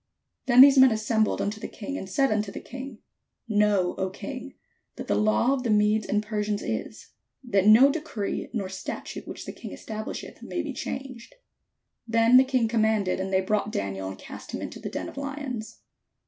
[0.47, 3.03] Then these men assembled unto the king, and said unto the king:
[3.47, 4.55] "Know, 0 king,
[4.95, 7.09] that the law of the Medes and Persians is.
[7.43, 11.35] That no decree nor statute which the king establishcth may be changed."
[12.07, 15.17] Then the king commanded, and they brought Daniel and cast him into the den of
[15.17, 15.81] lions.